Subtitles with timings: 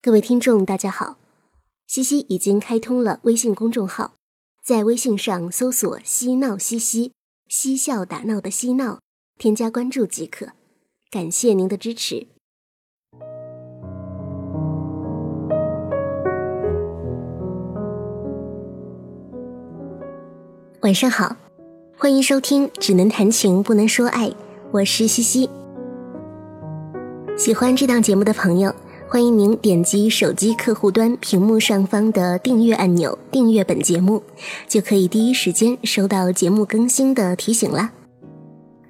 [0.00, 1.16] 各位听众，大家好。
[1.88, 4.12] 西西已经开通了微信公众号，
[4.62, 7.14] 在微信上搜索“嬉闹西西”，
[7.50, 9.00] 嬉笑打闹的嬉闹，
[9.38, 10.52] 添加关注即可。
[11.10, 12.28] 感谢您的支持。
[20.82, 21.36] 晚上好，
[21.96, 24.28] 欢迎收听《只能谈情不能说爱》，
[24.70, 25.50] 我是西西。
[27.36, 28.72] 喜欢这档节目的朋友。
[29.10, 34.22] 欢迎您点击手机客户端屏幕上方的订阅按钮，订阅本节目，
[34.68, 37.90] 就可以第一时间收到节目更新的提醒啦。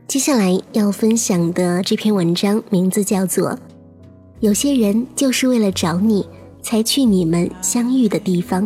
[0.09, 3.51] 接下来要分享的这篇文章名字叫做
[4.41, 6.29] 《有些人就是为了找你
[6.61, 8.65] 才去你们相遇的地方》，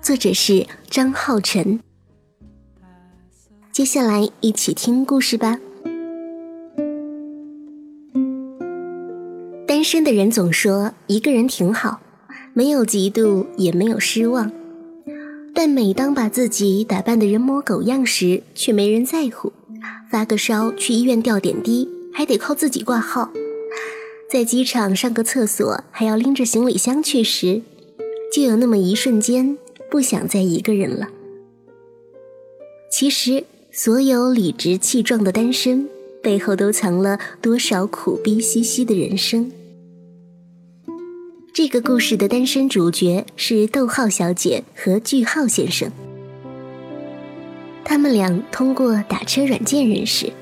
[0.00, 1.80] 作者是张浩晨。
[3.72, 5.58] 接下来一起听故事吧。
[9.84, 12.00] 单身的人总说一个人挺好，
[12.54, 14.50] 没有嫉妒，也没有失望。
[15.54, 19.52] 但每当把自己打扮的人模狗样时，却没人在乎。
[20.10, 23.30] 发个烧去医院吊点滴，还得靠自己挂号。
[24.30, 27.60] 在机场上个厕所，还要拎着行李箱去时，
[28.34, 29.58] 就有那么一瞬间
[29.90, 31.08] 不想再一个人了。
[32.90, 35.86] 其实，所有理直气壮的单身
[36.22, 39.52] 背后，都藏了多少苦逼兮兮的人生。
[41.54, 45.88] 这个故事的单身主角是逗号小姐和句号先生，
[47.84, 50.32] 他们俩通过打车软件认识，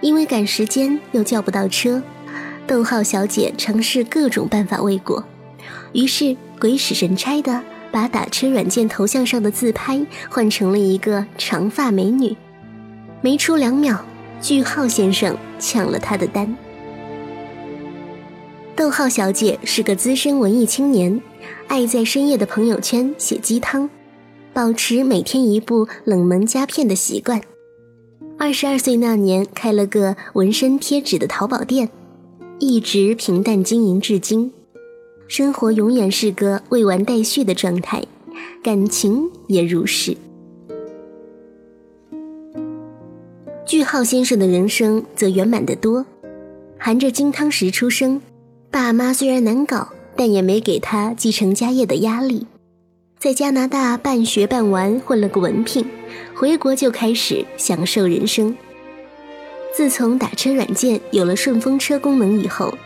[0.00, 2.02] 因为赶时间又叫不到车，
[2.66, 5.22] 逗号小姐尝试各种办法未果，
[5.92, 12.36] 于是鬼使神差的把打车软件头像上的自拍换成了一个长发美女，
[13.20, 14.04] 没出两秒，
[14.42, 16.52] 句号先生抢了她的单。
[18.78, 21.20] 逗号小姐是个资深文艺青年，
[21.66, 23.90] 爱在深夜的朋友圈写鸡汤，
[24.52, 27.42] 保持每天一部冷门佳片的习惯。
[28.38, 31.90] 二十二岁那年开了个纹身贴纸的淘宝店，
[32.60, 34.52] 一直平淡经营至今，
[35.26, 38.04] 生活永远是个未完待续的状态，
[38.62, 40.16] 感情也如是。
[43.66, 46.06] 句号先生的人生则圆满得多，
[46.78, 48.22] 含着金汤匙出生。
[48.70, 52.46] 爸妈虽然难搞，但也没给他继承家业的压力。
[53.18, 55.84] 在加拿大半学半玩混了个文凭，
[56.34, 58.54] 回国就开始享受人生。
[59.74, 62.76] 自从打车软件有了顺风车功能以后，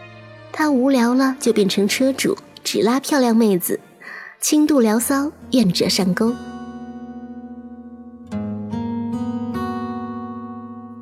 [0.53, 3.79] 他无聊了就变成车主，只拉漂亮妹子，
[4.41, 6.33] 轻度聊骚，愿者上钩。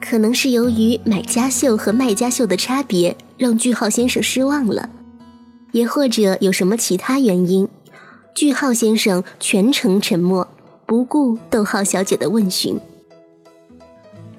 [0.01, 3.17] 可能是由于买家秀和卖家秀的差别。
[3.41, 4.91] 让句号先生失望了，
[5.73, 7.67] 也或者有什么其他原因，
[8.35, 10.47] 句号先生全程沉默，
[10.85, 12.79] 不顾逗号小姐的问询，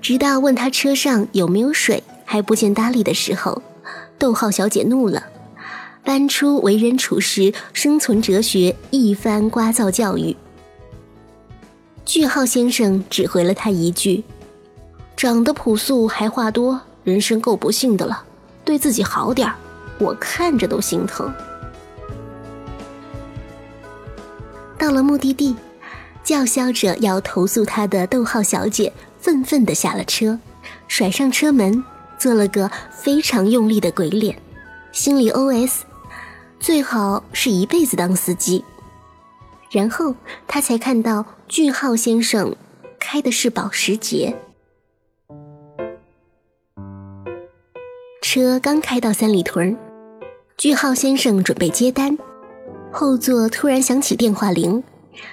[0.04, 3.64] 直到问他车上有没有水还不见搭理的时候，
[4.20, 5.24] 逗号小姐怒了，
[6.04, 10.38] 搬出为人处事、生存哲学一番聒噪教育。
[12.06, 14.24] 句号先生只回了他一句
[15.18, 18.26] ：“长得朴素还话多，人生够不幸的了。”
[18.64, 19.52] 对自己好点，
[20.00, 21.34] 我看着都心疼。
[24.78, 25.56] 到了目的地，
[26.24, 30.40] 叫嚣着要投诉他的逗号小姐愤愤地下了车，
[30.88, 31.84] 甩上车门，
[32.18, 34.42] 做了个非常用力的鬼脸，
[34.92, 35.82] 心里 OS：
[36.60, 38.64] 最好是一辈子当司机。
[39.70, 40.16] 然后
[40.48, 42.56] 他才看到句号先生
[43.00, 44.36] 开的是保时捷。
[48.34, 49.76] 车刚开到三里屯，
[50.56, 52.18] 句号先生准备接单，
[52.90, 54.82] 后座突然响起电话铃，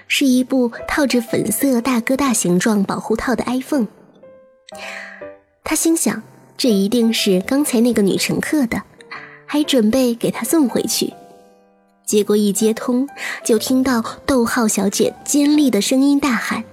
[0.09, 3.87] 是一部套着粉色大哥大形状保护套的 iPhone。
[5.63, 6.21] 他心想，
[6.57, 8.83] 这一定是刚才那个女乘客的，
[9.47, 11.15] 还准备给她送回去。
[12.05, 13.09] 结果一接通，
[13.45, 16.65] 就听到逗号小姐尖利的声音大喊：“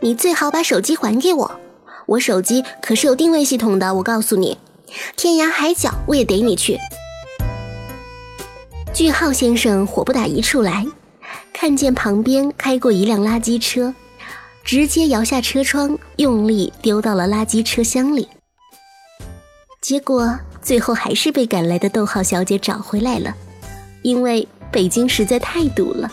[0.00, 1.60] 你最好把手机还给我，
[2.04, 4.58] 我手机可是有定位系统的，我告诉你。”
[5.16, 6.78] 天涯海角我也逮你去！
[8.92, 10.86] 句号先生火不打一处来，
[11.52, 13.94] 看见旁边开过一辆垃圾车，
[14.64, 18.28] 直接摇下车窗，用力丢到了垃圾车厢里。
[19.80, 23.34] 结果最后还是被赶来的逗号小姐找回来了，
[24.02, 26.10] 因为北京实在太堵了。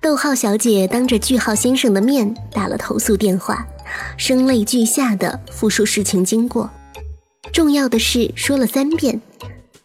[0.00, 3.66] 逗号小姐当着句号先生的面打了投诉电话。
[4.24, 6.70] 声泪俱下的复述事情经过，
[7.52, 9.20] 重要的是说了三遍，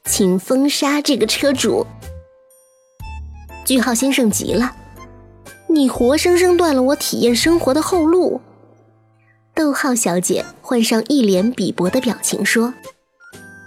[0.05, 1.87] 请封杀这个车主。
[3.65, 4.75] 句号先生急了
[5.65, 8.39] ：“你活生生断了我体验生活的后路。”
[9.55, 12.75] 逗号小姐换上一脸鄙薄的表情说：“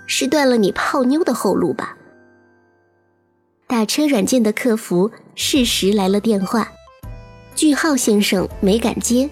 [0.07, 1.97] 是断了你泡妞的后路吧？”
[3.67, 6.71] 打车软件的客服适时来了电话，
[7.57, 9.29] 句号先生没敢接，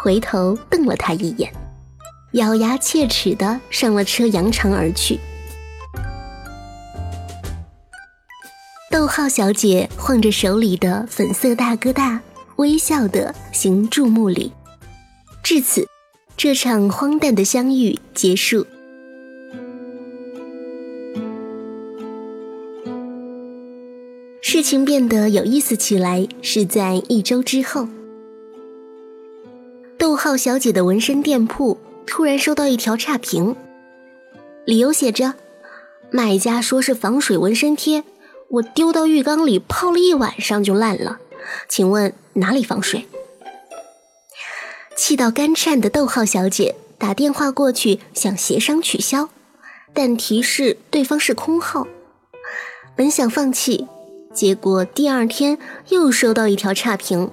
[0.00, 1.52] 回头瞪了他一眼，
[2.34, 5.18] 咬牙切齿的上了车，扬长而去。
[8.92, 12.20] 逗号小姐晃着手里的粉色大哥大，
[12.56, 14.52] 微笑的行注目礼。
[15.42, 15.88] 至此，
[16.36, 18.64] 这场荒诞的相遇结束。
[24.40, 27.86] 事情变得有意思起来是在一周之后，
[30.08, 33.54] 逗号小姐的纹身店铺突然收到一条差评，
[34.64, 35.34] 理由写着
[36.10, 38.04] ：“卖家说是防水纹身贴。”
[38.48, 41.18] 我丢到浴缸里泡了一晚上就烂了，
[41.68, 43.06] 请问哪里防水？
[44.96, 49.28] 气到肝颤的逗号小姐打电话过去想协商取消，
[49.92, 51.86] 但提示对方是空号。
[52.96, 53.86] 本想放弃，
[54.32, 55.58] 结果第二天
[55.90, 57.30] 又收到一条差评。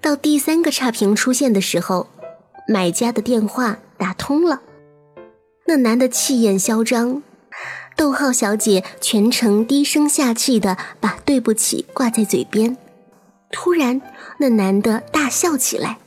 [0.00, 2.08] 到第三个差评出现的时候，
[2.66, 4.62] 买家的电话打通了，
[5.66, 7.22] 那男的气焰嚣张。
[7.96, 12.78] 逗号小姐全程低声下气的把“对不起”挂在嘴边，
[13.52, 14.00] 突然，
[14.38, 15.98] 那男的大笑起来。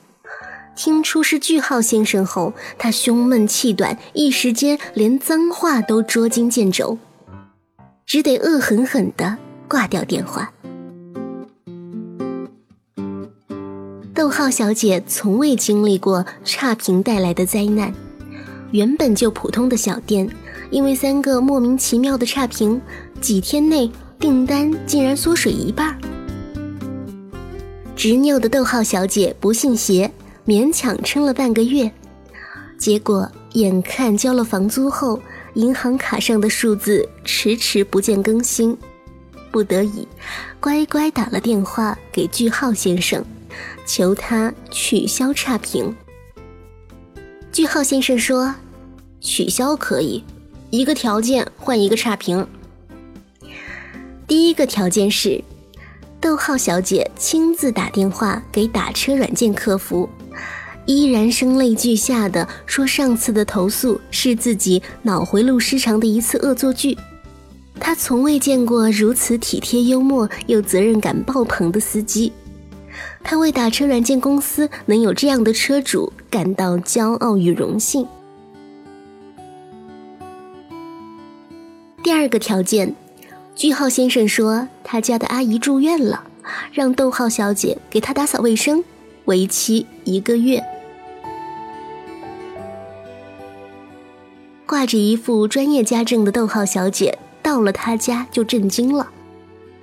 [0.75, 6.97] 听出是句号先生后，他胸闷气短，一时间连脏话都捉襟见肘，
[8.07, 9.37] 只得恶狠狠的
[9.67, 10.51] 挂掉电话。
[14.23, 17.93] 逗号小姐从未经历过差评带来的灾难，
[18.71, 20.29] 原本就普通的小店。
[20.71, 22.79] 因为三个莫名其妙的差评，
[23.19, 25.99] 几天内订单竟然缩水一半。
[27.97, 30.09] 执拗的逗号小姐不信邪，
[30.47, 31.91] 勉强撑了半个月，
[32.77, 35.19] 结果眼看交了房租后，
[35.55, 38.77] 银行卡上的数字迟迟不见更新，
[39.51, 40.07] 不得已，
[40.61, 43.21] 乖乖打了电话给句号先生，
[43.85, 45.95] 求他取消差评。
[47.51, 48.55] 句号先生说
[49.21, 50.23] ：“取消可以。”
[50.71, 52.47] 一个条件换一个差评。
[54.25, 55.43] 第一个条件是，
[56.19, 60.09] 逗号小姐亲自打电话给打车软件客服，
[60.87, 66.97] 依然声泪俱下的说上次的投诉是自己脑回路失常的一次恶作剧。
[67.79, 72.31] 她从未见过如此体贴幽默又责任感爆棚的司机，
[73.23, 78.05] 他为打车软件公司能有这样的车主感到骄傲与荣幸。
[82.03, 82.93] 第二个条件，
[83.55, 86.25] 句号先生说他家的阿姨住院了，
[86.71, 88.83] 让逗号小姐给他打扫卫生，
[89.25, 90.61] 为期一个月。
[94.65, 99.09] 挂着一副专业家政的逗号小姐到了他家就震惊了。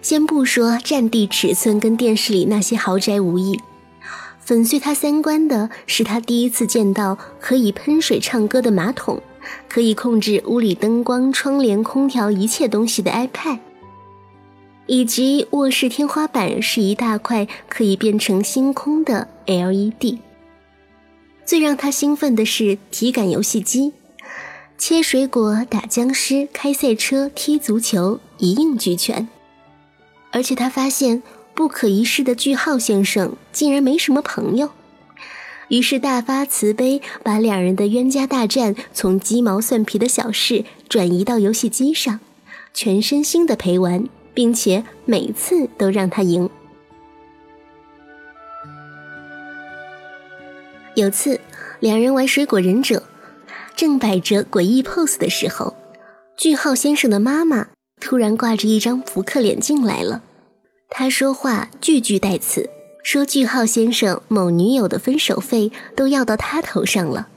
[0.02, 3.58] 先不说占地尺寸跟电视里那些豪宅无异，
[4.40, 9.20] 粉碎他三观的是他第一次见到可以喷水唱歌的马桶。
[9.68, 13.58] 可以控制屋里灯光、窗帘、空调一切东西的 iPad，
[14.86, 20.18] 以及卧室天花板是一大块可以变成星空的 LED。
[21.44, 23.94] 最让他兴奋的是体感游戏机，
[24.76, 29.26] 切水果、打僵尸、开赛车、踢足球一应俱全。
[30.32, 31.22] 而且他发现
[31.54, 34.70] 不可一世的句号先生竟然没什么朋友。
[35.68, 42.18] 于是大发慈悲，把两人的冤家大战从鸡毛蒜皮的小事转移到游戏机上，
[42.74, 46.50] 全身心的陪玩，并且每次都让他赢。
[50.96, 51.40] 有次，
[51.78, 53.04] 两人玩水果忍者，
[53.76, 55.76] 正摆着诡异 pose 的时候，
[56.36, 57.68] 句号先生的妈妈
[58.00, 60.22] 突然挂着一张扑克脸进来了，
[60.88, 62.68] 他说话句句带刺。
[63.02, 67.28] 说句号先生某女友的分手费都要到他头上了，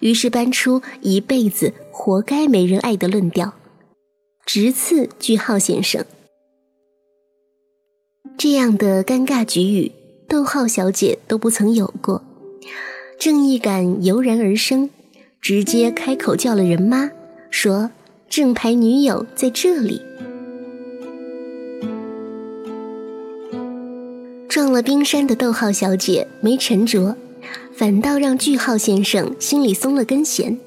[0.00, 3.54] 于是搬出一辈子活该没人爱的论调，
[4.44, 6.04] 直刺句号先生。
[8.36, 9.92] 这样的尴尬局语，
[10.28, 12.20] 逗号小姐都不曾有过，
[13.16, 14.90] 正义感油然而生，
[15.40, 17.12] 直接开口叫了人妈，
[17.48, 17.92] 说
[18.36, 20.02] 正牌女友在这里。
[24.48, 27.14] 撞了冰山的逗号小姐没沉着，
[27.72, 30.58] 反倒让句号先生心里松了根弦。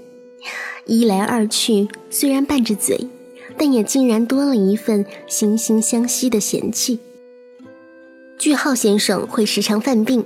[0.86, 3.10] 一来二去，虽然拌着嘴，
[3.58, 7.00] 但也竟然多了一份惺惺相惜的嫌弃。
[8.40, 10.24] 句号先生会时常犯病，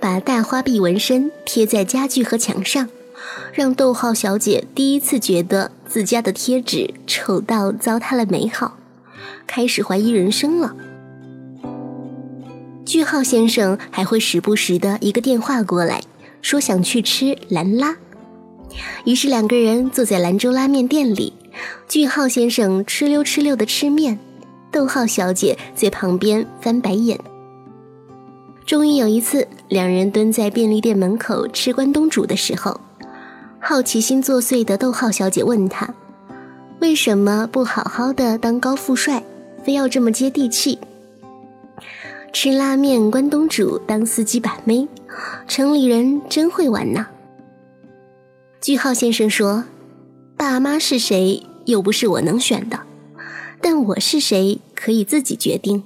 [0.00, 2.88] 把大花臂纹身贴在家具和墙上，
[3.52, 8.76] 让逗号小姐第一次觉得自家的贴纸丑到糟蹋了美好，
[9.46, 10.74] 开始怀疑人生了。
[12.84, 16.00] 句号先生还会时不时的一个电话过来，
[16.40, 17.96] 说想去吃兰拉，
[19.04, 21.34] 于是两个人坐在兰州拉面店里，
[21.86, 24.18] 句号先生哧溜哧溜的吃面，
[24.70, 27.18] 逗号小姐在旁边翻白眼。
[28.64, 32.80] 终于有一次，两人蹲在便利店门口吃关东煮的时候，
[33.60, 35.92] 好奇心作祟的逗号小姐问他
[36.80, 39.22] ：“为什么不好好的当高富帅，
[39.64, 40.78] 非要这么接地气？
[42.32, 44.86] 吃拉面、关东煮、当司机把妹，
[45.46, 47.08] 城里人真会玩呐。”
[48.60, 49.64] 句号先生说
[50.36, 52.80] ：“爸妈是谁，又不是我能选的，
[53.60, 55.82] 但我是谁，可以自己决定。”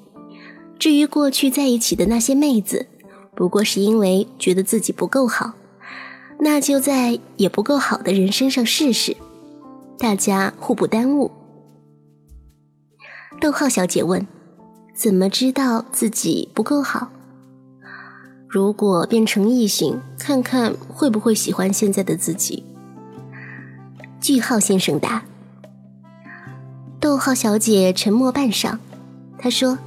[0.79, 2.87] 至于过去在一起的那些妹子，
[3.35, 5.53] 不过是因为觉得自己不够好，
[6.45, 9.17] 那就在也不够好的人身上试试，
[9.97, 11.31] 大家互不耽误。
[13.41, 14.27] 逗号小姐问
[14.93, 17.13] ：“怎么知道自己不够好？
[18.49, 22.65] 如果变成异性，看看会不会喜欢现在的自己？”
[24.21, 25.23] 句号先生答。
[26.99, 28.79] 逗号小姐沉默半晌，
[29.39, 29.79] 她说。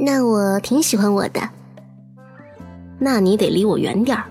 [0.00, 1.40] 那我挺喜欢我的，
[3.00, 4.26] 那你得离我远点儿。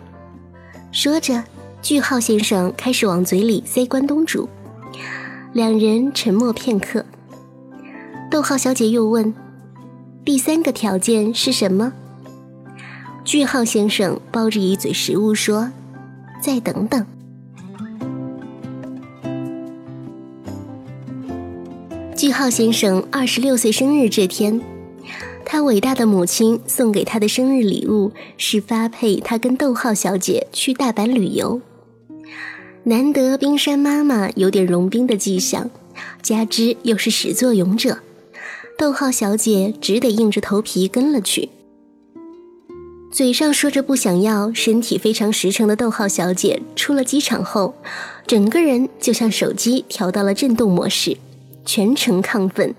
[0.93, 1.43] 说着，
[1.81, 4.49] 句号先生开始往嘴里塞关东煮。
[5.53, 7.05] 两人沉默片刻，
[8.29, 9.33] 逗号小姐又问
[10.25, 11.93] ：“第三个条件是什么？”
[13.23, 15.71] 句号先生包着一嘴食物说
[16.41, 17.05] ：“再等等。”
[22.15, 24.59] 句号先生二十六岁生日这天。
[25.49, 31.61] 他伟大的母亲送给他的生日礼物是发配他跟逗号小姐去大阪旅游。
[32.83, 35.69] 难得冰山妈妈有点融冰的迹象，
[36.21, 37.99] 加之又是始作俑者，
[38.77, 41.47] 逗号小姐只得硬着头皮跟了去。
[43.09, 47.73] 嘴上说着不想要，身体非常实诚的逗号小姐出了机场后，
[48.27, 51.15] 整个人就像手机调到了震动模式，
[51.65, 52.75] 全程亢奋。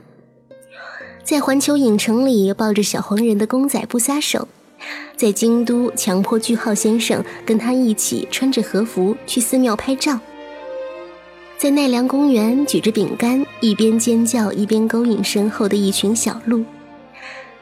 [1.29, 4.49] 在环球影城里抱着小黄人的公仔不撒手，
[5.15, 10.19] 在京都强迫句号先生跟他一起穿着和服去寺庙拍照，
[11.59, 16.65] 在奈良公园举着饼干一边尖叫一边勾引身后的一群小鹿，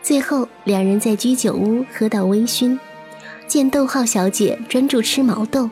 [0.01, 2.79] 最后两人在居酒屋喝到微醺，
[3.49, 5.69] 见逗号小姐专注吃毛豆，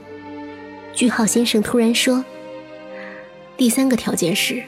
[0.92, 2.24] 句号先生突然说
[3.56, 4.60] ：“第三个条件是，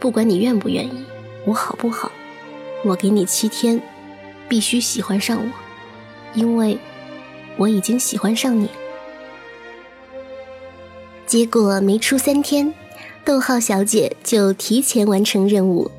[0.00, 1.04] 不管你愿不愿意，
[1.44, 2.10] 我好不好？”
[2.84, 3.82] 我给你七天，
[4.48, 5.52] 必须喜欢上我，
[6.34, 6.78] 因为
[7.56, 8.68] 我已经喜欢上你。
[11.26, 12.72] 结果没出三天，
[13.24, 15.90] 逗号小姐就提前完成任务。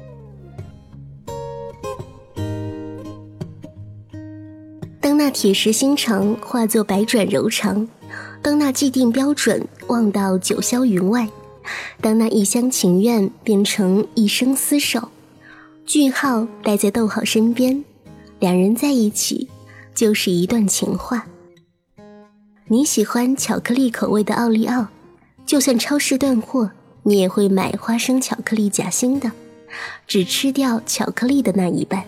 [5.01, 7.85] 当那铁石心肠化作百转柔肠，
[8.41, 11.27] 当那既定标准望到九霄云外，
[11.99, 15.09] 当那一厢情愿变成一生厮守。
[15.87, 17.81] 句号待在逗号身边，
[18.39, 19.47] 两人在一起
[19.95, 21.25] 就是一段情话。
[22.67, 24.87] 你喜欢巧克力口味的奥利奥，
[25.45, 26.69] 就算超市断货，
[27.03, 29.31] 你也会买花生巧克力夹心的，
[30.05, 32.03] 只吃掉巧克力的那一半。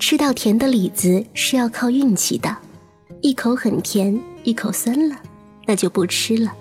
[0.00, 2.56] 吃到甜的李子是要靠运气的，
[3.20, 5.14] 一口很甜，一口酸了，
[5.66, 6.52] 那就不吃了。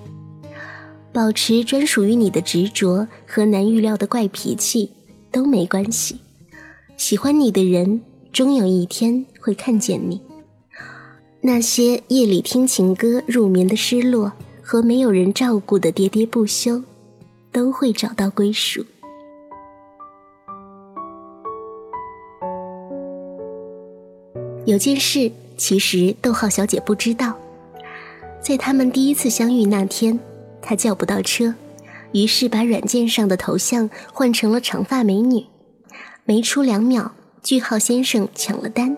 [1.11, 4.91] 保持专属于你的执着和难预料的怪脾气。
[5.31, 6.19] 都没关系，
[6.97, 8.01] 喜欢你的人
[8.33, 10.21] 终有一天会看见你。
[11.41, 16.83] 那些夜里听情歌入眠的失落和没有人照顾的喋喋不休，
[17.51, 18.85] 都会找到归属。
[24.65, 27.33] 有件事，其实逗号小姐不知道，
[28.39, 30.19] 在他们第一次相遇那天，
[30.61, 31.55] 她叫不到车。
[32.13, 35.45] 于是把软件上的头像换成了长发美女，
[36.25, 38.97] 没出两秒，句号先生抢了单。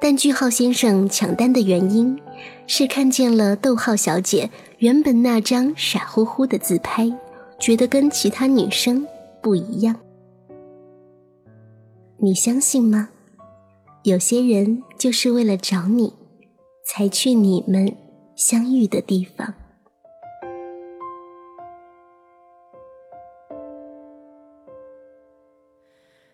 [0.00, 2.20] 但句号先生抢单的原因，
[2.66, 7.12] 是看见了逗号小姐原本那张傻乎乎的自拍，
[7.60, 9.06] 觉得跟其他女生
[9.40, 9.94] 不一样。
[12.18, 13.10] 你相信吗？
[14.02, 16.12] 有些人就是为了找你，
[16.84, 17.96] 才去你们
[18.34, 19.54] 相遇的地方。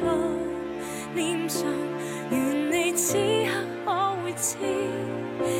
[0.00, 0.06] 在
[1.14, 1.64] 脸上，
[2.30, 3.50] 愿你此刻
[3.84, 3.90] 可
[4.22, 4.56] 会知，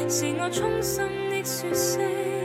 [0.08, 2.37] 是我衷心的说声。